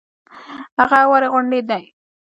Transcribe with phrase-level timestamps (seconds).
[0.79, 1.83] هغه اوارې غونډې دي.